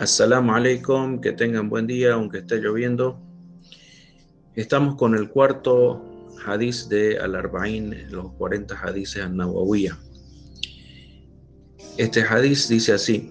Assalamu 0.00 0.52
alaikum, 0.52 1.20
que 1.20 1.30
tengan 1.30 1.70
buen 1.70 1.86
día, 1.86 2.14
aunque 2.14 2.38
esté 2.38 2.56
lloviendo. 2.56 3.16
Estamos 4.56 4.96
con 4.96 5.14
el 5.14 5.30
cuarto 5.30 6.02
hadith 6.44 6.88
de 6.88 7.16
Al-Arba'in, 7.20 8.10
los 8.10 8.32
40 8.32 8.74
hadices 8.74 9.22
al-Nawawiyah. 9.22 9.96
Este 11.96 12.22
hadith 12.22 12.66
dice 12.68 12.94
así: 12.94 13.30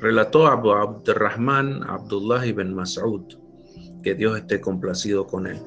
Relató 0.00 0.48
Abu 0.48 0.72
Abdurrahman 0.72 1.84
Abdullah 1.84 2.46
ibn 2.46 2.74
Mas'ud, 2.74 3.22
que 4.02 4.16
Dios 4.16 4.36
esté 4.36 4.60
complacido 4.60 5.28
con 5.28 5.46
él. 5.46 5.60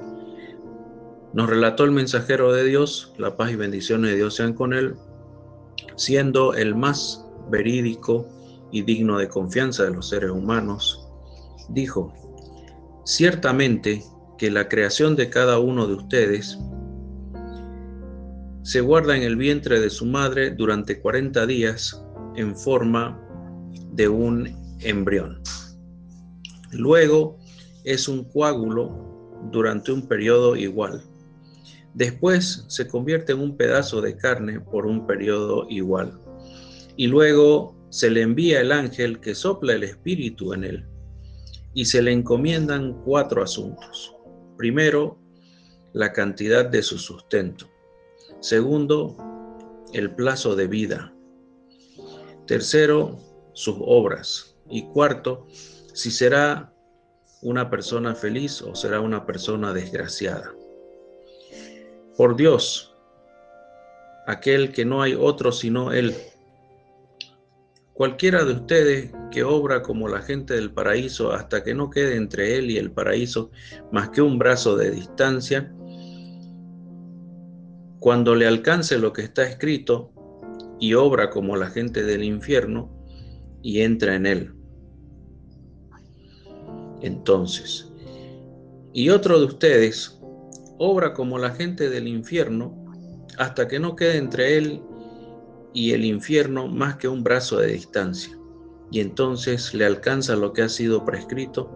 Nos 1.31 1.49
relató 1.49 1.85
el 1.85 1.91
mensajero 1.91 2.51
de 2.51 2.65
Dios, 2.65 3.13
la 3.17 3.37
paz 3.37 3.51
y 3.51 3.55
bendiciones 3.55 4.11
de 4.11 4.17
Dios 4.17 4.35
sean 4.35 4.53
con 4.53 4.73
él, 4.73 4.95
siendo 5.95 6.53
el 6.53 6.75
más 6.75 7.25
verídico 7.49 8.27
y 8.75 8.81
digno 8.81 9.17
de 9.17 9.29
confianza 9.29 9.85
de 9.85 9.91
los 9.91 10.09
seres 10.09 10.31
humanos, 10.31 11.07
dijo, 11.69 12.13
ciertamente 13.05 14.03
que 14.37 14.51
la 14.51 14.67
creación 14.67 15.15
de 15.15 15.29
cada 15.29 15.59
uno 15.59 15.87
de 15.87 15.93
ustedes 15.93 16.59
se 18.63 18.81
guarda 18.81 19.15
en 19.15 19.23
el 19.23 19.37
vientre 19.37 19.79
de 19.79 19.89
su 19.89 20.05
madre 20.05 20.51
durante 20.51 20.99
40 20.99 21.45
días 21.45 22.03
en 22.35 22.53
forma 22.57 23.17
de 23.93 24.09
un 24.09 24.77
embrión. 24.81 25.41
Luego 26.73 27.37
es 27.85 28.09
un 28.09 28.25
coágulo 28.25 29.39
durante 29.53 29.93
un 29.93 30.05
periodo 30.05 30.57
igual. 30.57 31.01
Después 31.93 32.65
se 32.67 32.89
convierte 32.89 33.31
en 33.31 33.39
un 33.39 33.55
pedazo 33.55 34.01
de 34.01 34.17
carne 34.17 34.59
por 34.59 34.85
un 34.85 35.07
periodo 35.07 35.65
igual. 35.69 36.19
Y 36.97 37.07
luego 37.07 37.74
se 37.95 38.09
le 38.09 38.23
envía 38.23 38.59
el 38.59 38.73
ángel 38.73 39.21
que 39.21 39.33
sopla 39.33 39.71
el 39.71 39.85
espíritu 39.85 40.51
en 40.51 40.65
él 40.65 40.85
y 41.73 41.85
se 41.85 42.01
le 42.01 42.11
encomiendan 42.11 43.01
cuatro 43.05 43.41
asuntos. 43.41 44.13
Primero, 44.57 45.17
la 45.93 46.11
cantidad 46.11 46.65
de 46.65 46.83
su 46.83 46.97
sustento. 46.97 47.69
Segundo, 48.41 49.15
el 49.93 50.13
plazo 50.13 50.57
de 50.57 50.67
vida. 50.67 51.13
Tercero, 52.45 53.17
sus 53.53 53.77
obras. 53.79 54.57
Y 54.69 54.87
cuarto, 54.87 55.47
si 55.93 56.11
será 56.11 56.73
una 57.43 57.69
persona 57.69 58.13
feliz 58.13 58.61
o 58.61 58.75
será 58.75 58.99
una 58.99 59.25
persona 59.25 59.71
desgraciada. 59.71 60.53
Por 62.17 62.35
Dios, 62.35 62.93
aquel 64.27 64.73
que 64.73 64.83
no 64.83 65.01
hay 65.01 65.13
otro 65.13 65.53
sino 65.53 65.93
Él, 65.93 66.13
Cualquiera 67.95 68.43
de 68.43 68.51
ustedes 68.51 69.13
que 69.31 69.43
obra 69.43 69.81
como 69.81 70.09
la 70.09 70.21
gente 70.21 70.53
del 70.53 70.73
paraíso 70.73 71.31
hasta 71.31 71.63
que 71.63 71.73
no 71.73 71.89
quede 71.89 72.17
entre 72.17 72.57
él 72.57 72.69
y 72.69 72.77
el 72.77 72.91
paraíso 72.91 73.51
más 73.89 74.09
que 74.09 74.21
un 74.21 74.37
brazo 74.37 74.75
de 74.75 74.91
distancia, 74.91 75.73
cuando 77.99 78.35
le 78.35 78.47
alcance 78.47 78.97
lo 78.97 79.13
que 79.13 79.21
está 79.21 79.47
escrito 79.47 80.11
y 80.77 80.93
obra 80.93 81.29
como 81.29 81.55
la 81.55 81.67
gente 81.67 82.03
del 82.03 82.25
infierno 82.25 82.91
y 83.61 83.79
entra 83.79 84.15
en 84.15 84.25
él. 84.25 84.53
Entonces, 87.01 87.89
y 88.91 89.07
otro 89.07 89.39
de 89.39 89.45
ustedes 89.45 90.19
obra 90.79 91.13
como 91.13 91.37
la 91.37 91.51
gente 91.51 91.89
del 91.89 92.09
infierno 92.09 92.75
hasta 93.37 93.69
que 93.69 93.79
no 93.79 93.95
quede 93.95 94.17
entre 94.17 94.57
él 94.57 94.81
y 95.75 95.91
el 95.91 96.05
infierno 96.05 96.67
más 96.67 96.95
que 96.95 97.09
un 97.09 97.21
brazo 97.21 97.57
de 97.57 97.73
distancia, 97.73 98.35
y 98.91 99.01
entonces 99.01 99.73
le 99.73 99.85
alcanza 99.85 100.35
lo 100.35 100.53
que 100.53 100.61
ha 100.61 100.69
sido 100.69 101.03
prescrito 101.03 101.69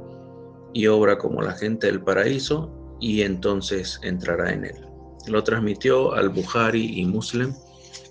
y 0.74 0.88
obra 0.88 1.18
como 1.18 1.42
la 1.42 1.52
gente 1.52 1.88
del 1.88 2.02
paraíso, 2.02 2.74
y 3.02 3.22
entonces 3.22 4.00
entrará 4.02 4.54
en 4.54 4.66
él. 4.66 4.86
Lo 5.28 5.44
transmitió 5.44 6.14
al 6.14 6.30
Bukhari 6.30 7.00
y 7.00 7.06
Muslim. 7.06 7.54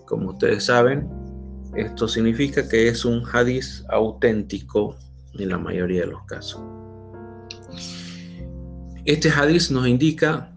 Como 0.06 0.30
ustedes 0.30 0.64
saben, 0.64 1.08
esto 1.74 2.06
significa 2.06 2.68
que 2.68 2.88
es 2.88 3.04
un 3.04 3.22
hadith 3.32 3.84
auténtico 3.88 4.96
en 5.34 5.48
la 5.48 5.58
mayoría 5.58 6.02
de 6.02 6.08
los 6.08 6.24
casos. 6.24 6.62
Este 9.04 9.30
hadith 9.30 9.70
nos 9.70 9.86
indica 9.86 10.52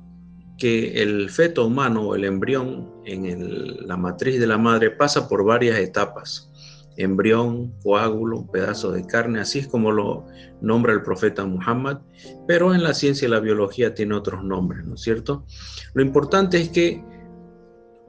que 0.61 1.01
el 1.01 1.31
feto 1.31 1.65
humano 1.65 2.09
o 2.09 2.15
el 2.15 2.23
embrión 2.23 2.87
en 3.05 3.87
la 3.87 3.97
matriz 3.97 4.39
de 4.39 4.45
la 4.45 4.59
madre 4.59 4.91
pasa 4.91 5.27
por 5.27 5.43
varias 5.43 5.79
etapas. 5.79 6.51
Embrión, 6.97 7.73
coágulo, 7.81 8.45
pedazo 8.45 8.91
de 8.91 9.03
carne, 9.07 9.39
así 9.39 9.57
es 9.57 9.67
como 9.67 9.91
lo 9.91 10.27
nombra 10.61 10.93
el 10.93 11.01
profeta 11.01 11.45
Muhammad, 11.45 12.01
pero 12.47 12.75
en 12.75 12.83
la 12.83 12.93
ciencia 12.93 13.27
y 13.27 13.31
la 13.31 13.39
biología 13.39 13.95
tiene 13.95 14.13
otros 14.13 14.43
nombres, 14.43 14.85
¿no 14.85 14.93
es 14.93 15.01
cierto? 15.01 15.47
Lo 15.95 16.03
importante 16.03 16.61
es 16.61 16.69
que 16.69 17.03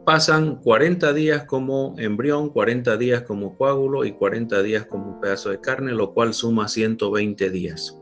pasan 0.05 0.57
40 0.57 1.11
días 1.15 1.47
como 1.47 1.95
embrión, 1.97 2.51
40 2.51 2.99
días 2.99 3.23
como 3.23 3.57
coágulo 3.57 4.05
y 4.05 4.13
40 4.13 4.63
días 4.63 4.85
como 4.85 5.19
pedazo 5.23 5.49
de 5.49 5.61
carne, 5.63 5.93
lo 5.93 6.13
cual 6.13 6.35
suma 6.35 6.69
120 6.69 7.49
días, 7.49 7.99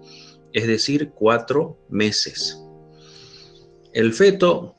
es 0.53 0.67
decir, 0.67 1.13
cuatro 1.15 1.79
meses. 1.89 2.67
El 3.93 4.13
feto 4.13 4.77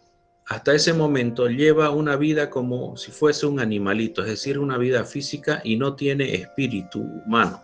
hasta 0.48 0.74
ese 0.74 0.94
momento 0.94 1.48
lleva 1.48 1.90
una 1.92 2.16
vida 2.16 2.50
como 2.50 2.96
si 2.96 3.12
fuese 3.12 3.46
un 3.46 3.60
animalito, 3.60 4.22
es 4.22 4.28
decir, 4.28 4.58
una 4.58 4.78
vida 4.78 5.04
física 5.04 5.62
y 5.64 5.76
no 5.76 5.96
tiene 5.96 6.34
espíritu 6.36 7.02
humano. 7.02 7.62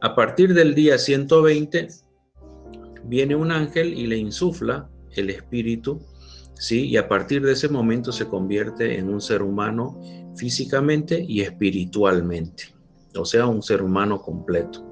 A 0.00 0.14
partir 0.14 0.54
del 0.54 0.74
día 0.74 0.98
120 0.98 1.88
viene 3.04 3.36
un 3.36 3.52
ángel 3.52 3.94
y 3.94 4.06
le 4.06 4.16
insufla 4.16 4.88
el 5.12 5.30
espíritu, 5.30 6.00
¿sí? 6.54 6.88
Y 6.88 6.96
a 6.96 7.08
partir 7.08 7.42
de 7.42 7.52
ese 7.52 7.68
momento 7.68 8.10
se 8.10 8.26
convierte 8.26 8.98
en 8.98 9.08
un 9.08 9.20
ser 9.20 9.40
humano 9.42 10.00
físicamente 10.36 11.24
y 11.26 11.42
espiritualmente, 11.42 12.74
o 13.16 13.24
sea, 13.24 13.46
un 13.46 13.62
ser 13.62 13.82
humano 13.82 14.20
completo. 14.20 14.84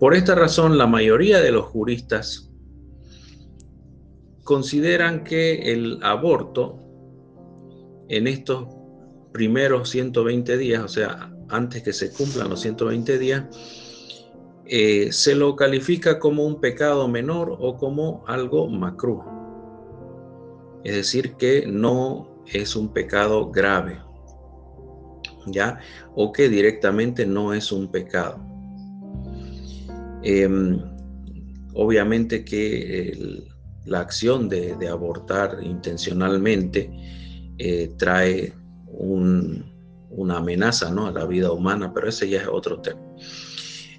Por 0.00 0.14
esta 0.14 0.34
razón, 0.34 0.78
la 0.78 0.86
mayoría 0.86 1.40
de 1.40 1.52
los 1.52 1.66
juristas 1.66 2.47
consideran 4.48 5.24
que 5.24 5.74
el 5.74 5.98
aborto 6.02 6.78
en 8.08 8.26
estos 8.26 8.66
primeros 9.30 9.90
120 9.90 10.56
días, 10.56 10.82
o 10.82 10.88
sea, 10.88 11.30
antes 11.50 11.82
que 11.82 11.92
se 11.92 12.10
cumplan 12.10 12.48
los 12.48 12.62
120 12.62 13.18
días, 13.18 13.44
eh, 14.64 15.12
se 15.12 15.34
lo 15.34 15.54
califica 15.54 16.18
como 16.18 16.46
un 16.46 16.62
pecado 16.62 17.06
menor 17.08 17.58
o 17.60 17.76
como 17.76 18.24
algo 18.26 18.70
macru. 18.70 19.22
Es 20.82 20.96
decir, 20.96 21.34
que 21.34 21.66
no 21.66 22.42
es 22.46 22.74
un 22.74 22.90
pecado 22.90 23.50
grave, 23.50 24.00
¿ya? 25.44 25.78
O 26.14 26.32
que 26.32 26.48
directamente 26.48 27.26
no 27.26 27.52
es 27.52 27.70
un 27.70 27.90
pecado. 27.90 28.42
Em, 30.22 30.80
obviamente 31.74 32.46
que 32.46 33.10
el, 33.10 33.57
la 33.88 34.00
acción 34.00 34.48
de, 34.48 34.88
abortar 34.88 35.58
intencionalmente 35.62 36.90
eh, 37.58 37.92
trae 37.96 38.54
una 38.90 40.36
amenaza 40.36 40.90
¿no? 40.90 41.06
a 41.06 41.12
la 41.12 41.26
vida 41.26 41.52
humana, 41.52 41.92
pero 41.92 42.08
ese 42.08 42.28
ya 42.28 42.42
es 42.42 42.48
otro 42.48 42.80
tema. 42.80 43.00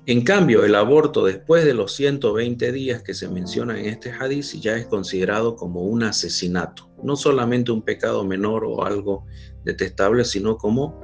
En 0.06 0.24
cambio, 0.24 0.66
el 0.66 0.74
aborto 0.74 1.24
después 1.26 1.66
de 1.66 1.74
los 1.74 1.94
120 1.94 2.72
días 2.72 3.04
que 3.04 3.14
se 3.14 3.30
menciona 3.30 3.80
en 3.80 3.86
este 3.86 4.12
hadith 4.12 4.60
ya 4.60 4.76
es 4.76 4.88
considerado 4.88 5.56
como 5.56 5.82
un 5.84 6.02
asesinato, 6.02 6.90
no 7.04 7.16
solamente 7.16 7.72
un 7.72 7.84
pecado 7.84 8.26
menor 8.26 8.66
o 8.66 8.84
algo 8.84 9.26
detestable, 9.66 10.26
sino 10.26 10.58
como 10.58 11.00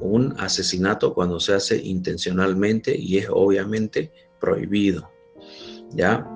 un 0.00 0.34
asesinato 0.38 1.14
cuando 1.14 1.40
se 1.40 1.54
hace 1.54 1.82
intencionalmente 1.82 2.94
y 2.94 3.18
es 3.18 3.28
obviamente 3.30 4.12
prohibido. 4.38 5.10
¿Ya? 5.92 6.26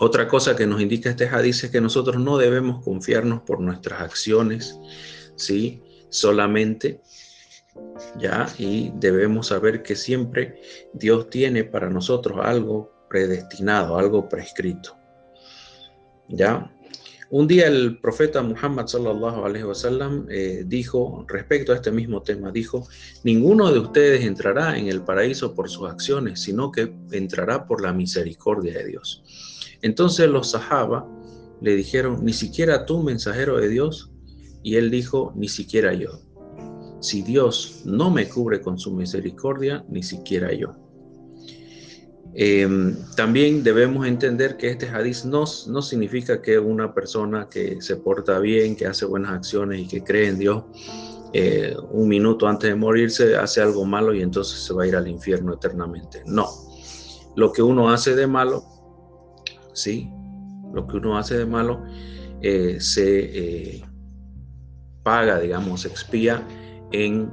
Otra 0.00 0.26
cosa 0.28 0.56
que 0.56 0.66
nos 0.66 0.80
indica 0.80 1.10
este 1.10 1.26
hadith 1.28 1.64
es 1.64 1.70
que 1.70 1.80
nosotros 1.80 2.18
no 2.18 2.36
debemos 2.36 2.84
confiarnos 2.84 3.42
por 3.42 3.60
nuestras 3.60 4.00
acciones, 4.00 4.78
¿sí? 5.36 5.82
Solamente, 6.08 7.00
¿ya? 8.18 8.46
Y 8.58 8.92
debemos 8.96 9.48
saber 9.48 9.82
que 9.82 9.96
siempre 9.96 10.60
Dios 10.92 11.30
tiene 11.30 11.64
para 11.64 11.90
nosotros 11.90 12.38
algo 12.42 12.92
predestinado, 13.08 13.98
algo 13.98 14.28
prescrito, 14.28 14.96
¿ya? 16.28 16.73
Un 17.36 17.48
día 17.48 17.66
el 17.66 17.98
profeta 17.98 18.42
Muhammad 18.42 18.86
sallallahu 18.86 19.44
alaihi 19.44 19.64
wasallam 19.64 20.24
eh, 20.30 20.62
dijo 20.64 21.24
respecto 21.26 21.72
a 21.72 21.74
este 21.74 21.90
mismo 21.90 22.22
tema, 22.22 22.52
dijo, 22.52 22.86
ninguno 23.24 23.72
de 23.72 23.80
ustedes 23.80 24.24
entrará 24.24 24.78
en 24.78 24.86
el 24.86 25.02
paraíso 25.02 25.52
por 25.52 25.68
sus 25.68 25.88
acciones, 25.90 26.38
sino 26.42 26.70
que 26.70 26.94
entrará 27.10 27.66
por 27.66 27.82
la 27.82 27.92
misericordia 27.92 28.74
de 28.74 28.86
Dios. 28.86 29.24
Entonces 29.82 30.28
los 30.28 30.52
sahaba 30.52 31.08
le 31.60 31.74
dijeron, 31.74 32.24
ni 32.24 32.32
siquiera 32.32 32.86
tú, 32.86 33.02
mensajero 33.02 33.56
de 33.56 33.68
Dios, 33.68 34.12
y 34.62 34.76
él 34.76 34.92
dijo, 34.92 35.32
ni 35.34 35.48
siquiera 35.48 35.92
yo. 35.92 36.20
Si 37.00 37.22
Dios 37.22 37.82
no 37.84 38.12
me 38.12 38.28
cubre 38.28 38.60
con 38.60 38.78
su 38.78 38.92
misericordia, 38.92 39.84
ni 39.88 40.04
siquiera 40.04 40.52
yo. 40.52 40.83
Em, 42.36 42.96
también 43.14 43.62
debemos 43.62 44.06
entender 44.08 44.56
que 44.56 44.68
este 44.68 44.88
hadith 44.88 45.22
no, 45.24 45.44
no 45.68 45.82
significa 45.82 46.42
que 46.42 46.58
una 46.58 46.92
persona 46.92 47.48
que 47.48 47.80
se 47.80 47.96
porta 47.96 48.40
bien, 48.40 48.74
que 48.74 48.86
hace 48.86 49.04
buenas 49.04 49.32
acciones 49.32 49.80
y 49.80 49.86
que 49.86 50.02
cree 50.02 50.28
en 50.28 50.38
Dios, 50.40 50.64
eh, 51.32 51.76
un 51.90 52.08
minuto 52.08 52.48
antes 52.48 52.70
de 52.70 52.74
morirse 52.74 53.36
hace 53.36 53.60
algo 53.60 53.84
malo 53.84 54.12
y 54.14 54.22
entonces 54.22 54.58
se 54.58 54.74
va 54.74 54.82
a 54.82 54.86
ir 54.88 54.96
al 54.96 55.06
infierno 55.06 55.54
eternamente. 55.54 56.22
No. 56.26 56.48
Lo 57.36 57.52
que 57.52 57.62
uno 57.62 57.90
hace 57.90 58.16
de 58.16 58.26
malo, 58.26 58.64
sí, 59.72 60.10
lo 60.72 60.88
que 60.88 60.96
uno 60.96 61.16
hace 61.16 61.38
de 61.38 61.46
malo 61.46 61.84
eh, 62.40 62.78
se 62.80 63.78
eh, 63.78 63.84
paga, 65.04 65.38
digamos, 65.38 65.84
expía 65.84 66.44
en 66.90 67.32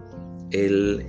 el 0.51 1.05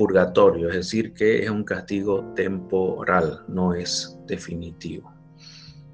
purgatorio, 0.00 0.70
es 0.70 0.76
decir, 0.76 1.12
que 1.12 1.44
es 1.44 1.50
un 1.50 1.62
castigo 1.62 2.32
temporal, 2.34 3.44
no 3.48 3.74
es 3.74 4.18
definitivo. 4.26 5.12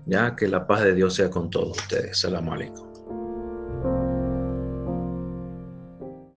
Ya 0.07 0.37
que 0.37 0.47
la 0.47 0.65
paz 0.65 0.85
de 0.85 0.95
Dios 0.95 1.15
sea 1.15 1.29
con 1.29 1.51
todos 1.51 1.77
ustedes. 1.77 2.17
Salam 2.21 2.49
alaikum. 2.49 2.96